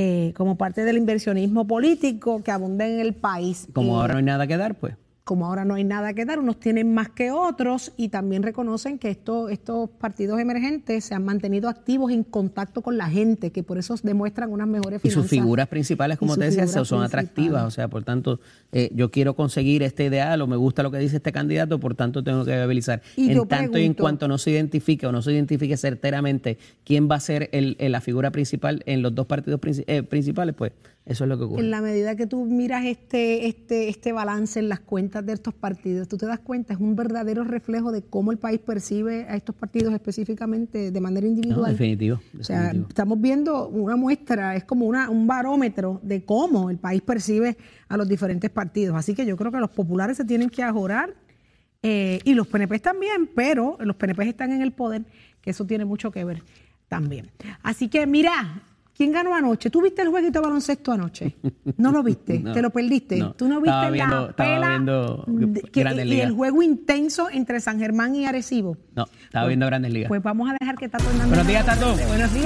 [0.00, 3.66] Eh, como parte del inversionismo político que abunda en el país.
[3.72, 4.94] Como ahora no hay nada que dar, pues
[5.28, 8.98] como ahora no hay nada que dar, unos tienen más que otros y también reconocen
[8.98, 13.62] que estos, estos partidos emergentes se han mantenido activos en contacto con la gente, que
[13.62, 15.24] por eso demuestran unas mejores finanzas.
[15.26, 18.40] Y sus figuras principales, como te decía, son atractivas, o sea, por tanto,
[18.72, 21.94] eh, yo quiero conseguir este ideal o me gusta lo que dice este candidato, por
[21.94, 23.02] tanto tengo que viabilizar.
[23.18, 27.16] en tanto y en cuanto no se identifique o no se identifique certeramente quién va
[27.16, 30.72] a ser el, la figura principal en los dos partidos eh, principales, pues
[31.08, 31.62] eso es lo que ocurre.
[31.62, 35.54] En la medida que tú miras este, este, este balance en las cuentas de estos
[35.54, 39.34] partidos, tú te das cuenta, es un verdadero reflejo de cómo el país percibe a
[39.34, 41.72] estos partidos específicamente de manera individual.
[41.72, 46.76] definitivo, O sea, estamos viendo una muestra, es como una, un barómetro de cómo el
[46.76, 47.56] país percibe
[47.88, 48.94] a los diferentes partidos.
[48.94, 51.14] Así que yo creo que los populares se tienen que ajorar
[51.82, 55.06] eh, y los PNP también, pero los PNP están en el poder,
[55.40, 56.42] que eso tiene mucho que ver
[56.88, 57.30] también.
[57.62, 58.62] Así que mira,
[58.98, 59.70] ¿Quién ganó anoche?
[59.70, 61.36] ¿Tú viste el jueguito de baloncesto anoche?
[61.76, 62.40] ¿No lo viste?
[62.48, 63.16] No, ¿Te lo perdiste?
[63.18, 63.32] no.
[63.32, 65.24] ¿Tú no viste viendo- la pela viendo
[65.72, 68.76] que- y el juego intenso entre San Germán y Arecibo?
[68.96, 70.08] No, estaba viendo Grandes Ligas.
[70.08, 71.28] Pues vamos a dejar que Tato Hernández.
[71.28, 71.94] Buenos días, Tato.
[72.08, 72.34] Buenos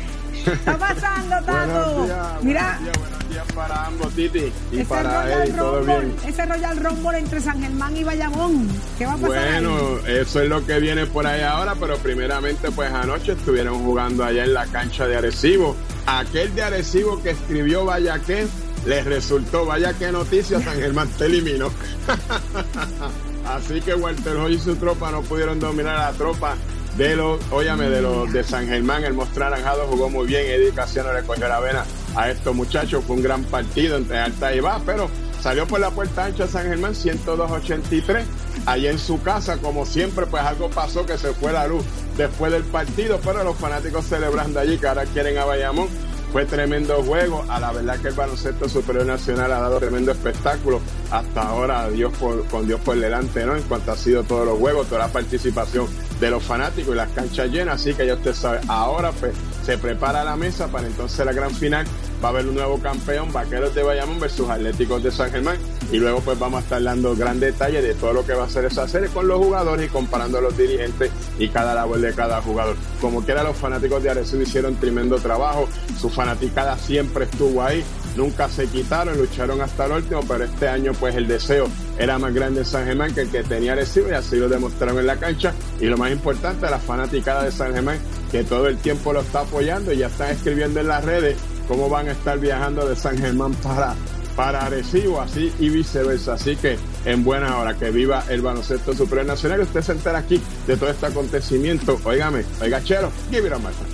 [0.00, 0.03] días.
[0.44, 2.04] ¿Qué está pasando, Tato?
[2.04, 4.52] Días, Mira, buenos días, buenos días para ambos, Titi.
[4.72, 6.16] Y ese para Royal Eddie, todo Rumble, bien.
[6.26, 8.68] ese Royal Rumble entre San Germán y Bayamón.
[8.98, 9.76] ¿Qué va a pasar Bueno,
[10.06, 10.14] ahí?
[10.18, 14.44] eso es lo que viene por ahí ahora, pero primeramente, pues anoche estuvieron jugando allá
[14.44, 15.74] en la cancha de Arecibo.
[16.06, 18.46] Aquel de Arecibo que escribió Vaya que
[18.84, 21.70] les resultó, vaya qué noticia, San Germán te eliminó.
[23.46, 26.54] Así que Walter Hoy y su tropa no pudieron dominar a la tropa
[26.96, 29.04] de los, óyame, de los de San Germán.
[29.04, 30.46] El Monstruo Naranjado jugó muy bien.
[30.46, 33.04] Eddie Casiano le cogió la vena a estos muchachos.
[33.04, 35.08] Fue un gran partido entre alta y baja, pero
[35.40, 38.22] salió por la puerta ancha San Germán 102-83.
[38.66, 41.84] Allí en su casa, como siempre, pues algo pasó que se fue la luz
[42.16, 45.88] después del partido, pero los fanáticos celebrando allí que ahora quieren a Bayamón.
[46.32, 47.44] Fue tremendo juego.
[47.48, 50.80] A la verdad que el baloncesto superior nacional ha dado tremendo espectáculo.
[51.12, 53.54] Hasta ahora, Dios por, con Dios por delante, ¿no?
[53.54, 55.86] En cuanto ha sido todos los juegos, toda la participación
[56.20, 57.80] de los fanáticos y las canchas llenas.
[57.80, 61.50] Así que ya usted sabe, ahora pues se prepara la mesa para entonces la gran
[61.50, 61.86] final.
[62.22, 65.58] Va a haber un nuevo campeón, Vaqueros de Bayamón versus Atléticos de San Germán.
[65.92, 68.48] Y luego pues vamos a estar dando gran detalle de todo lo que va a
[68.48, 72.14] ser esa serie con los jugadores y comparando a los dirigentes y cada labor de
[72.14, 72.76] cada jugador.
[73.00, 75.68] Como quiera, los fanáticos de Arecibo hicieron tremendo trabajo.
[76.00, 77.84] Su fanaticada siempre estuvo ahí.
[78.16, 82.32] Nunca se quitaron, lucharon hasta el último, pero este año pues el deseo era más
[82.32, 85.16] grande en San Germán que el que tenía Arecibo y así lo demostraron en la
[85.16, 85.52] cancha.
[85.80, 87.98] Y lo más importante, la fanaticada de San Germán
[88.30, 91.36] que todo el tiempo lo está apoyando y ya están escribiendo en las redes
[91.68, 93.94] cómo van a estar viajando de San Germán para,
[94.36, 96.34] para Arecibo, así y viceversa.
[96.34, 99.60] Así que en buena hora que viva el baloncesto superior nacional.
[99.60, 102.00] Usted se entera aquí de todo este acontecimiento.
[102.04, 103.93] Óigame, oiga, chero, give it a.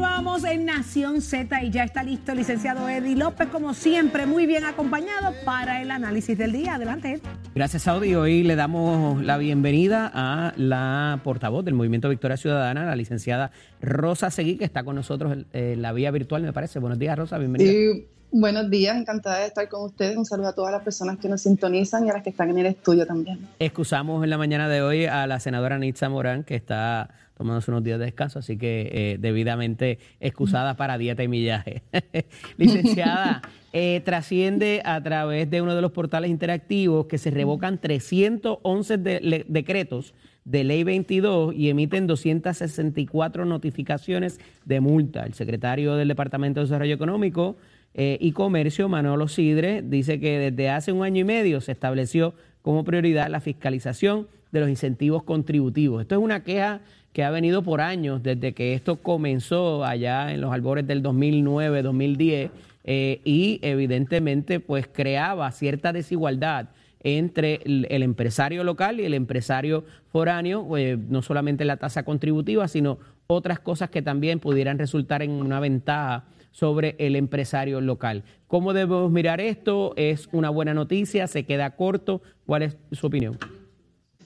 [0.00, 4.46] Continuamos en Nación Z y ya está listo el licenciado Eddie López, como siempre, muy
[4.46, 6.76] bien acompañado para el análisis del día.
[6.76, 7.20] Adelante.
[7.54, 8.14] Gracias, Saudi.
[8.14, 13.50] Hoy le damos la bienvenida a la portavoz del Movimiento Victoria Ciudadana, la licenciada
[13.82, 16.78] Rosa Seguí, que está con nosotros en, en la vía virtual, me parece.
[16.78, 17.70] Buenos días, Rosa, bienvenida.
[17.70, 20.16] Sí, buenos días, encantada de estar con ustedes.
[20.16, 22.56] Un saludo a todas las personas que nos sintonizan y a las que están en
[22.56, 23.46] el estudio también.
[23.58, 27.10] Excusamos en la mañana de hoy a la senadora Nitza Morán, que está
[27.40, 31.82] tomándose unos días de descanso, así que eh, debidamente excusada para dieta y millaje.
[32.58, 33.40] Licenciada,
[33.72, 39.20] eh, trasciende a través de uno de los portales interactivos que se revocan 311 de-
[39.22, 40.12] le- decretos
[40.44, 45.24] de ley 22 y emiten 264 notificaciones de multa.
[45.24, 47.56] El secretario del Departamento de Desarrollo Económico
[47.94, 52.34] eh, y Comercio, Manolo Sidre, dice que desde hace un año y medio se estableció
[52.60, 56.02] como prioridad la fiscalización de los incentivos contributivos.
[56.02, 56.80] Esto es una queja
[57.12, 61.82] que ha venido por años, desde que esto comenzó allá en los albores del 2009,
[61.82, 62.50] 2010,
[62.84, 66.68] eh, y evidentemente pues creaba cierta desigualdad
[67.02, 72.98] entre el, empresario local y el empresario foráneo, eh, no solamente la tasa contributiva, sino
[73.26, 78.24] otras cosas que también pudieran resultar en una ventaja sobre el empresario local.
[78.48, 79.94] ¿Cómo debemos mirar esto?
[79.96, 81.26] ¿Es una buena noticia?
[81.26, 82.22] ¿Se queda corto?
[82.44, 83.38] ¿Cuál es su opinión?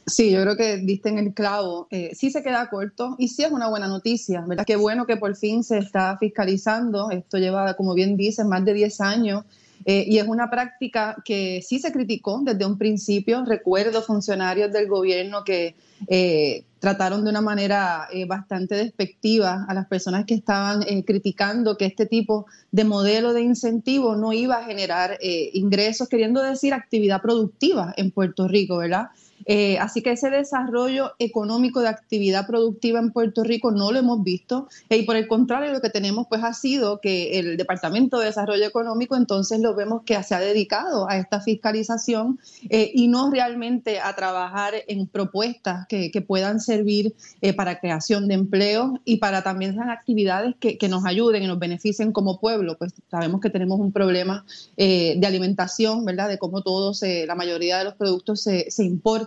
[0.06, 1.88] Sí, yo creo que diste en el clavo.
[1.90, 4.64] Eh, sí se queda corto y sí es una buena noticia, ¿verdad?
[4.66, 7.10] Qué bueno que por fin se está fiscalizando.
[7.10, 9.44] Esto lleva, como bien dices, más de 10 años
[9.86, 13.44] eh, y es una práctica que sí se criticó desde un principio.
[13.46, 15.74] Recuerdo funcionarios del gobierno que
[16.06, 22.04] eh, trataron de una manera bastante despectiva a las personas que estaban criticando que este
[22.04, 25.18] tipo de modelo de incentivo no iba a generar
[25.54, 29.06] ingresos, queriendo decir actividad productiva en Puerto Rico, ¿verdad?
[29.46, 34.22] Eh, así que ese desarrollo económico de actividad productiva en Puerto Rico no lo hemos
[34.22, 38.18] visto eh, y por el contrario lo que tenemos pues ha sido que el Departamento
[38.18, 43.08] de Desarrollo Económico entonces lo vemos que se ha dedicado a esta fiscalización eh, y
[43.08, 49.00] no realmente a trabajar en propuestas que, que puedan servir eh, para creación de empleo
[49.04, 52.76] y para también esas actividades que, que, nos ayuden y nos beneficien como pueblo.
[52.78, 54.44] Pues sabemos que tenemos un problema
[54.76, 56.28] eh, de alimentación, ¿verdad?
[56.28, 59.23] De cómo todos, la mayoría de los productos se, se importan.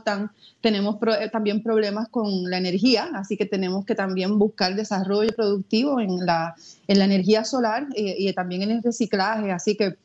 [0.61, 5.99] Tenemos pro, también problemas con la energía, así que tenemos que también buscar desarrollo productivo
[5.99, 6.55] en la,
[6.87, 9.51] en la energía solar y, y también en el reciclaje.
[9.51, 9.97] Así que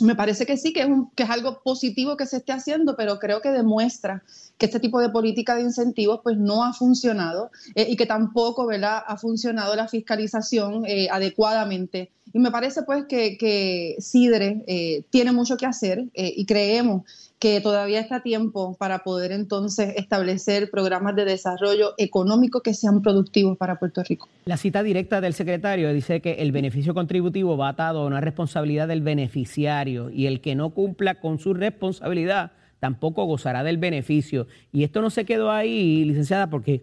[0.00, 2.96] me parece que sí, que es, un, que es algo positivo que se esté haciendo,
[2.96, 4.22] pero creo que demuestra
[4.62, 8.64] que este tipo de política de incentivos pues no ha funcionado eh, y que tampoco
[8.64, 9.02] ¿verdad?
[9.04, 12.12] ha funcionado la fiscalización eh, adecuadamente.
[12.32, 17.02] Y me parece pues que, que CIDRE eh, tiene mucho que hacer y creemos
[17.40, 23.58] que todavía está tiempo para poder entonces establecer programas de desarrollo económico que sean productivos
[23.58, 24.28] para Puerto Rico.
[24.44, 28.86] La cita directa del secretario dice que el beneficio contributivo va atado a una responsabilidad
[28.86, 34.48] del beneficiario y el que no cumpla con su responsabilidad tampoco gozará del beneficio.
[34.72, 36.82] Y esto no se quedó ahí, licenciada, porque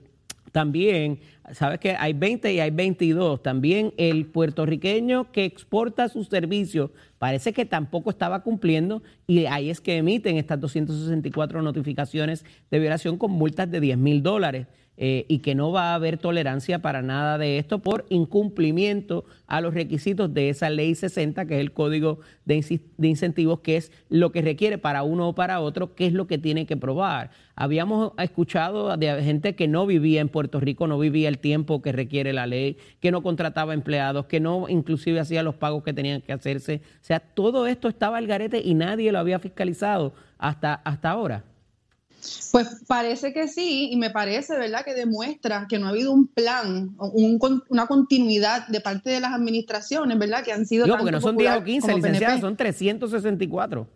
[0.53, 1.19] también,
[1.51, 7.51] sabes que hay 20 y hay 22, también el puertorriqueño que exporta sus servicios parece
[7.51, 13.31] que tampoco estaba cumpliendo y ahí es que emiten estas 264 notificaciones de violación con
[13.31, 14.67] multas de 10 mil dólares.
[15.01, 19.61] Eh, y que no va a haber tolerancia para nada de esto por incumplimiento a
[19.61, 22.55] los requisitos de esa ley 60, que es el código de,
[23.01, 26.37] incentivos, que es lo que requiere para uno o para otro, qué es lo que
[26.37, 27.31] tiene que probar.
[27.55, 31.93] Habíamos escuchado de gente que no vivía en Puerto Rico, no vivía el tiempo que
[31.93, 36.19] requiere la ley, que no contrataba empleados, que no inclusive hacía los pagos que tenían
[36.19, 36.81] que hacerse.
[36.95, 41.45] O sea, todo esto estaba al garete y nadie lo había fiscalizado hasta, hasta ahora.
[42.51, 46.27] Pues parece que sí, y me parece, ¿verdad?, que demuestra que no ha habido un
[46.27, 46.95] plan,
[47.69, 50.87] una continuidad de parte de las administraciones, ¿verdad?, que han sido.
[50.87, 53.87] No, porque no son 10 o 15, licenciadas, son 364.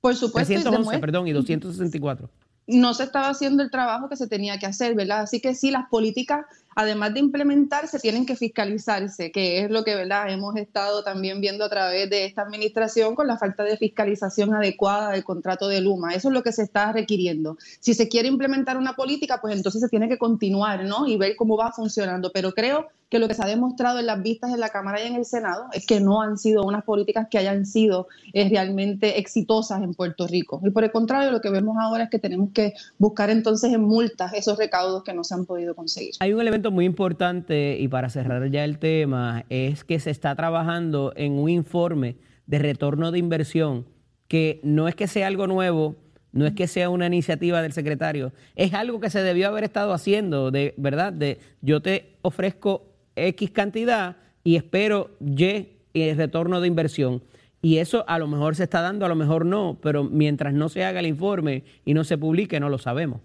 [0.00, 0.52] Por supuesto.
[0.54, 2.30] 311, perdón, y 264
[2.70, 5.22] no se estaba haciendo el trabajo que se tenía que hacer, ¿verdad?
[5.22, 6.46] Así que sí, las políticas,
[6.80, 10.30] además de implementarse, tienen que fiscalizarse, que es lo que, ¿verdad?
[10.30, 15.10] Hemos estado también viendo a través de esta administración con la falta de fiscalización adecuada
[15.10, 16.14] del contrato de Luma.
[16.14, 17.58] Eso es lo que se está requiriendo.
[17.80, 21.06] Si se quiere implementar una política, pues entonces se tiene que continuar, ¿no?
[21.06, 22.32] Y ver cómo va funcionando.
[22.32, 25.08] Pero creo que lo que se ha demostrado en las vistas en la Cámara y
[25.08, 29.18] en el Senado es que no han sido unas políticas que hayan sido eh, realmente
[29.18, 30.60] exitosas en Puerto Rico.
[30.64, 33.82] Y por el contrario, lo que vemos ahora es que tenemos que buscar entonces en
[33.82, 36.14] multas esos recaudos que no se han podido conseguir.
[36.20, 40.34] Hay un elemento muy importante y para cerrar ya el tema es que se está
[40.34, 43.86] trabajando en un informe de retorno de inversión
[44.28, 45.96] que no es que sea algo nuevo,
[46.32, 49.92] no es que sea una iniciativa del secretario, es algo que se debió haber estado
[49.92, 57.22] haciendo, de verdad, de yo te ofrezco X cantidad y espero Y retorno de inversión.
[57.62, 60.70] Y eso a lo mejor se está dando, a lo mejor no, pero mientras no
[60.70, 63.20] se haga el informe y no se publique, no lo sabemos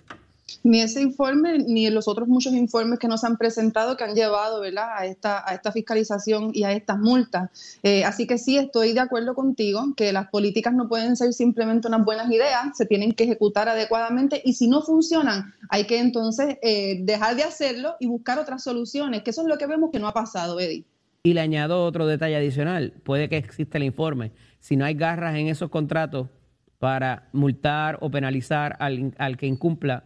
[0.63, 4.61] ni ese informe ni los otros muchos informes que nos han presentado que han llevado
[4.61, 4.89] ¿verdad?
[4.95, 7.79] A, esta, a esta fiscalización y a estas multas.
[7.83, 11.87] Eh, así que sí, estoy de acuerdo contigo que las políticas no pueden ser simplemente
[11.87, 16.57] unas buenas ideas, se tienen que ejecutar adecuadamente y si no funcionan, hay que entonces
[16.61, 19.99] eh, dejar de hacerlo y buscar otras soluciones, que eso es lo que vemos que
[19.99, 20.85] no ha pasado, Eddie.
[21.23, 25.35] Y le añado otro detalle adicional, puede que exista el informe, si no hay garras
[25.35, 26.27] en esos contratos
[26.77, 30.03] para multar o penalizar al, al que incumpla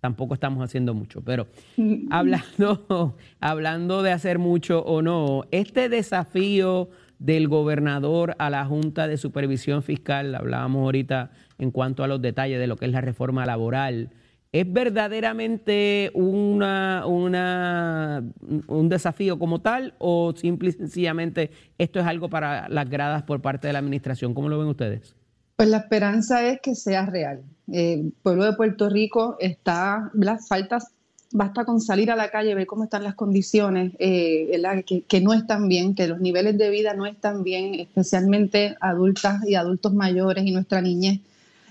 [0.00, 1.22] tampoco estamos haciendo mucho.
[1.22, 1.46] Pero
[2.10, 9.16] hablando, hablando de hacer mucho o no, este desafío del gobernador a la Junta de
[9.16, 13.44] Supervisión Fiscal, hablábamos ahorita en cuanto a los detalles de lo que es la reforma
[13.44, 14.10] laboral,
[14.52, 18.22] ¿es verdaderamente una, una,
[18.68, 23.42] un desafío como tal o simple y sencillamente esto es algo para las gradas por
[23.42, 24.32] parte de la administración?
[24.32, 25.16] ¿Cómo lo ven ustedes?
[25.56, 27.42] Pues la esperanza es que sea real.
[27.72, 30.88] Eh, pueblo de Puerto Rico está, las faltas,
[31.32, 34.60] basta con salir a la calle, ver cómo están las condiciones, eh,
[35.06, 39.54] que, no están bien, que los niveles de vida no están bien, especialmente adultas y
[39.54, 41.20] adultos mayores y nuestra niñez.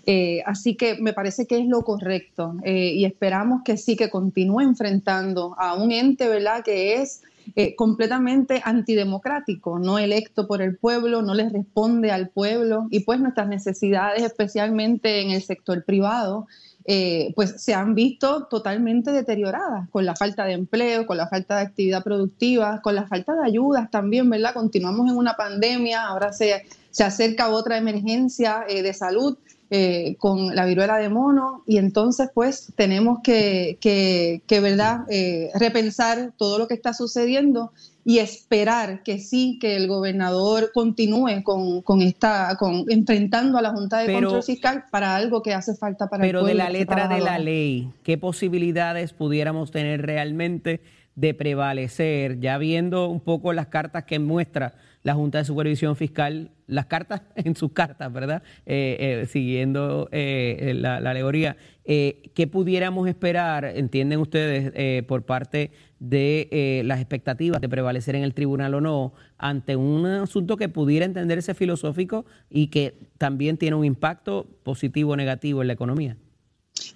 [0.10, 4.62] Eh, así que me parece que es lo correcto y esperamos que sí, que continúe
[4.62, 7.22] enfrentando a un ente, ¿verdad?, que es
[7.56, 13.20] eh, completamente antidemocrático, no electo por el pueblo, no le responde al pueblo y pues
[13.20, 16.48] nuestras necesidades, especialmente en el sector privado,
[16.86, 21.58] eh, pues se han visto totalmente deterioradas con la falta de empleo, con la falta
[21.58, 24.54] de actividad productiva, con la falta de ayudas también, ¿verdad?
[24.54, 29.38] Continuamos en una pandemia, ahora se, se acerca otra emergencia eh, de salud
[29.69, 35.01] eh, con la viruela de mono y entonces pues tenemos que, que, ¿verdad?
[35.10, 37.73] Eh, repensar todo lo que está sucediendo
[38.06, 43.71] y esperar que sí, que el gobernador continúe con, con esta, con enfrentando a la
[43.71, 46.69] Junta de Control Fiscal para algo que hace falta para pero el Pero de la
[46.69, 50.80] letra de la ley, ¿qué posibilidades pudiéramos tener realmente
[51.15, 52.39] de prevalecer?
[52.39, 54.75] Ya viendo un poco las cartas que muestra
[55.08, 58.43] la Junta de Supervisión Fiscal, las cartas en sus cartas, ¿verdad?
[58.65, 66.82] Eh, eh, siguiendo eh, la, la, alegoría, ¿qué pudiéramos esperar, entienden ustedes, por parte de
[66.84, 71.54] las expectativas de prevalecer en el tribunal o no, ante un asunto que pudiera entenderse
[71.54, 76.17] filosófico y que también tiene un impacto positivo o negativo en la economía?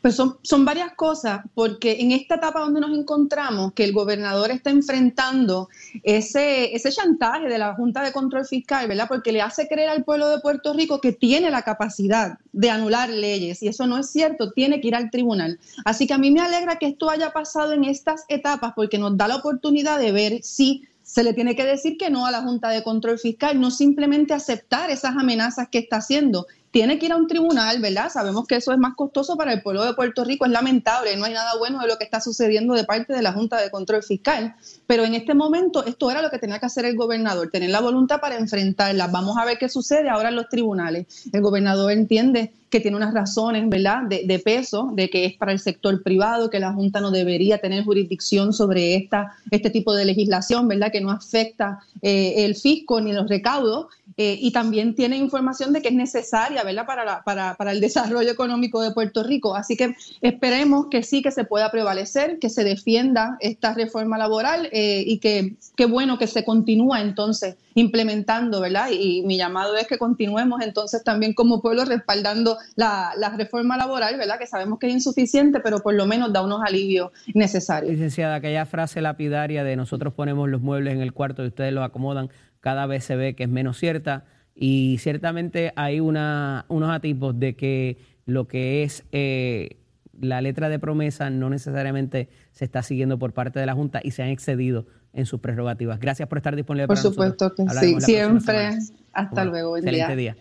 [0.02, 4.70] Pues son, varias cosas, porque en esta etapa donde nos encontramos, que el gobernador está
[4.70, 5.70] enfrentando
[6.04, 9.08] ese, ese chantaje de la Junta de Control Fiscal, ¿verdad?
[9.08, 13.10] Porque le hace creer al pueblo de Puerto Rico que tiene la capacidad de anular
[13.10, 15.60] leyes, y eso no es cierto, tiene que ir al tribunal.
[15.86, 19.16] Así que a mí me alegra que esto haya pasado en estas etapas, porque nos
[19.18, 22.42] da la oportunidad de ver si se le tiene que decir que no a la
[22.42, 27.12] Junta de Control Fiscal, no simplemente aceptar esas amenazas que está haciendo tiene que ir
[27.12, 28.10] a un tribunal, ¿verdad?
[28.10, 31.26] Sabemos que eso es más costoso para el pueblo de Puerto Rico, es lamentable, no
[31.26, 34.02] hay nada bueno de lo que está sucediendo de parte de la Junta de Control
[34.04, 34.56] Fiscal,
[34.88, 37.82] pero en este momento esto era lo que tenía que hacer el gobernador, tener la
[37.82, 39.08] voluntad para enfrentarla.
[39.08, 41.30] Vamos a ver qué sucede ahora en los tribunales.
[41.34, 45.60] El gobernador entiende que tiene unas razones, ¿verdad?, de, peso, de que es para el
[45.60, 50.70] sector privado, que la Junta no debería tener jurisdicción sobre esta, este tipo de legislación,
[50.70, 53.88] ¿verdad?, que no afecta eh, el fisco ni los recaudos,
[54.18, 58.32] eh, y también tiene información de que es necesaria, ¿verdad?, para, para, para, el desarrollo
[58.32, 59.56] económico de Puerto Rico.
[59.56, 64.70] Así que esperemos que sí, que se pueda prevalecer, que se defienda esta reforma laboral
[64.72, 68.90] eh, y que qué bueno que se continúa entonces implementando, ¿verdad?
[68.92, 74.38] Y, mi llamado es que continuemos entonces también como pueblo respaldando la, reforma laboral, ¿verdad?
[74.40, 77.92] Que sabemos que es insuficiente, pero por lo menos da unos alivios necesarios.
[77.94, 81.84] Licenciada, aquella frase lapidaria de nosotros ponemos los muebles en el cuarto y ustedes los
[81.84, 82.30] acomodan,
[82.62, 87.56] cada vez se ve que es menos cierta y ciertamente hay una, unos atisbos de
[87.56, 89.04] que lo que es...
[89.12, 89.78] Eh,
[90.20, 94.12] la letra de promesa no necesariamente se está siguiendo por parte de la Junta y
[94.12, 96.00] se han excedido en sus prerrogativas.
[96.00, 98.78] Gracias por estar disponible por supuesto que sí, siempre.
[99.14, 100.38] Hasta luego, buen excelente día.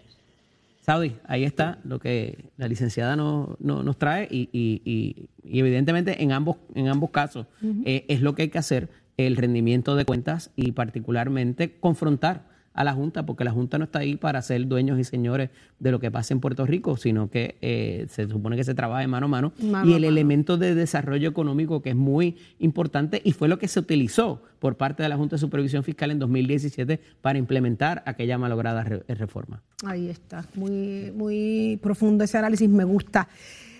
[0.82, 6.32] Saudi, ahí está lo que la licenciada nos, nos trae y, y, y, evidentemente en
[6.32, 7.46] ambos, en ambos casos
[7.84, 8.88] eh, es lo que hay que hacer,
[9.26, 14.00] el rendimiento de cuentas y particularmente confrontar a la Junta, porque la Junta no está
[14.00, 17.56] ahí para ser dueños y señores de lo que pasa en Puerto Rico, sino que
[17.60, 19.52] eh, se supone que se trabaja mano a mano.
[19.84, 23.80] y el elemento de desarrollo económico que es muy importante y fue lo que se
[23.80, 28.84] utilizó por parte de la Junta de Supervisión Fiscal en 2017 para implementar aquella malograda
[28.84, 29.62] reforma.
[29.84, 33.28] Ahí está, muy, muy profundo ese análisis, me gusta.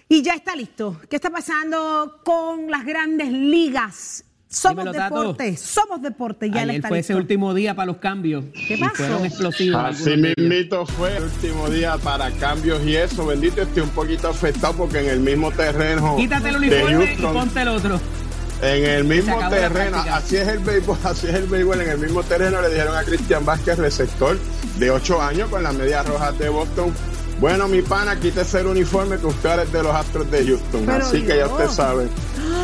[0.09, 1.01] Y ya está listo.
[1.09, 6.51] ¿Qué está pasando con las grandes ligas somos deporte, somos deporte.
[6.51, 8.45] Ya Ayer fue ese último día para los cambios.
[8.53, 8.97] ¿Qué pasó?
[8.97, 9.83] fueron explosivos.
[9.83, 13.27] Así mismito fue el último día para cambios y eso.
[13.27, 16.17] Bendito, estoy un poquito afectado porque en el mismo terreno.
[16.17, 18.01] Quítate el uniforme y ponte el otro.
[18.63, 22.23] En el mismo terreno, así es el béisbol, así es el béisbol, en el mismo
[22.23, 24.37] terreno le dijeron a Cristian Vázquez, receptor
[24.79, 26.93] de 8 años con las medias rojas de Boston,
[27.41, 30.91] bueno, mi pana, quítese el uniforme que usted es de los Astros de Houston.
[30.91, 32.09] Así que ya usted sabe.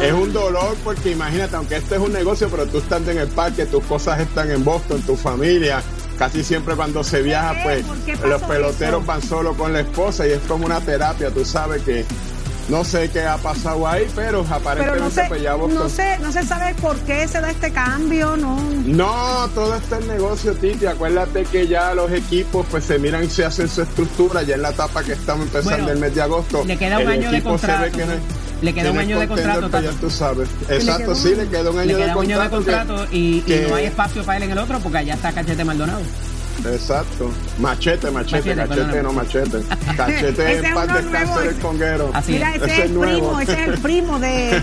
[0.02, 3.28] Es un dolor porque imagínate, aunque este es un negocio, pero tú estás en el
[3.28, 5.82] parque, tus cosas están en Boston, tu familia.
[6.18, 7.84] Casi siempre cuando se viaja, pues
[8.22, 12.04] los peloteros van solo con la esposa y es como una terapia, tú sabes que
[12.68, 15.78] no sé qué ha pasado ahí, pero aparentemente no se, pues ya Boston...
[15.78, 18.60] no, sé, no se sabe por qué se da este cambio, ¿no?
[18.84, 20.86] No, todo está en negocio, Titi.
[20.86, 24.62] Acuérdate que ya los equipos pues se miran y se hacen su estructura ya en
[24.62, 26.64] la etapa que estamos empezando el mes de agosto.
[26.64, 27.98] Le queda un año de contrato.
[28.62, 29.80] le queda un año de contrato.
[29.80, 30.48] Ya tú sabes.
[30.68, 34.44] Exacto, sí, le queda un año, de, contrato y, y, no hay espacio para él
[34.44, 36.02] en el otro porque allá está Cachete Maldonado.
[36.64, 37.30] Exacto.
[37.58, 39.62] Machete, machete, cachete, no machete.
[39.96, 42.10] Cachete es paz descanso el conguero.
[42.14, 44.62] Así Mira, ese, es el primo, ese es el primo de.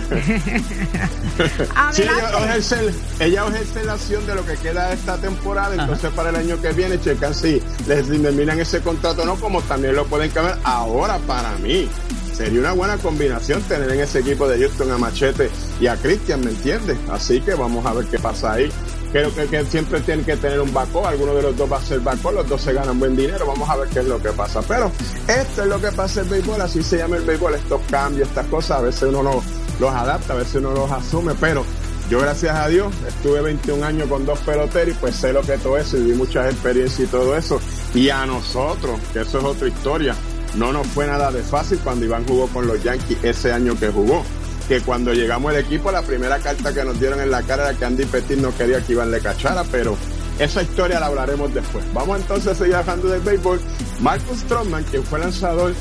[1.92, 6.10] sí, ella ejerce, ella ejerce la acción de lo que queda de esta temporada, entonces
[6.12, 10.04] para el año que viene checan si les terminan ese contrato no, como también lo
[10.06, 10.58] pueden cambiar.
[10.64, 11.88] Ahora, para mí,
[12.34, 16.40] sería una buena combinación tener en ese equipo de Houston a Machete y a Christian,
[16.44, 16.98] ¿me entiendes?
[17.10, 18.70] Así que vamos a ver qué pasa ahí.
[19.14, 22.00] Creo que, siempre tienen que tener un bacó, alguno de los dos va a ser
[22.00, 24.60] bacó, los dos se ganan buen dinero, vamos a ver qué es lo que pasa.
[24.66, 24.90] Pero
[25.28, 28.26] esto es lo que pasa en el béisbol, así se llama el béisbol, estos cambios,
[28.26, 29.40] estas cosas, a veces uno no,
[29.78, 31.64] los adapta, a veces uno los asume, pero
[32.10, 35.54] yo gracias a Dios estuve 21 años con dos peloteros y pues sé lo que
[35.54, 37.60] es todo eso y vi muchas experiencias y todo eso.
[37.94, 40.16] Y a nosotros, que eso es otra historia,
[40.56, 43.90] no nos fue nada de fácil cuando Iván jugó con los Yankees ese año que
[43.90, 44.24] jugó
[44.68, 47.78] que cuando llegamos al equipo, la primera carta que nos dieron en la cara era
[47.78, 49.96] que Andy Petit no quería que Iván le cachara, pero
[50.38, 51.84] esa historia la hablaremos después.
[51.92, 53.60] Vamos entonces a seguir hablando del béisbol.
[54.00, 55.74] Marcus Stroman, quien fue lanzador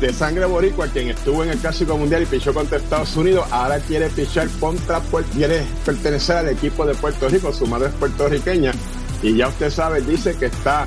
[0.00, 3.78] de sangre boricua, quien estuvo en el Clásico Mundial y pichó contra Estados Unidos, ahora
[3.80, 5.00] quiere pichar contra,
[5.34, 8.72] quiere pertenecer al equipo de Puerto Rico, su madre es puertorriqueña.
[9.22, 10.86] y ya usted sabe, dice que está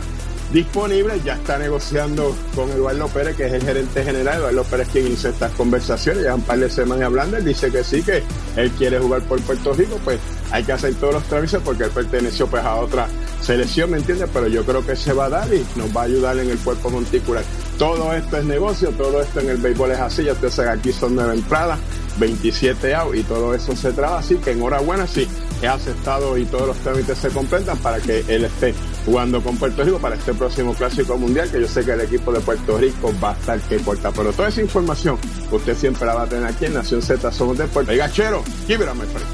[0.51, 5.07] disponible, ya está negociando con Eduardo Pérez, que es el gerente general, Eduardo Pérez quien
[5.07, 8.23] inició estas conversaciones, ya un par de semanas hablando, él dice que sí, que
[8.55, 10.19] él quiere jugar por Puerto Rico, pues
[10.51, 13.07] hay que hacer todos los trámites porque él perteneció pues a otra
[13.41, 14.25] selección, ¿me entiende?
[14.27, 16.57] Pero yo creo que se va a dar y nos va a ayudar en el
[16.57, 17.43] cuerpo monticular.
[17.77, 20.91] Todo esto es negocio, todo esto en el béisbol es así, ya ustedes saben, aquí
[20.91, 21.79] son nueve entradas,
[22.17, 25.27] 27 out y todo eso se traba así que enhorabuena, sí,
[25.61, 28.73] he aceptado y todos los trámites se completan para que él esté
[29.09, 32.31] jugando con Puerto Rico para este próximo Clásico Mundial, que yo sé que el equipo
[32.31, 34.11] de Puerto Rico va a estar que corta.
[34.11, 35.17] Pero toda esa información
[35.51, 37.95] usted siempre la va a tener aquí en Nación Z Somos Deportes.
[37.95, 38.43] Y gachero,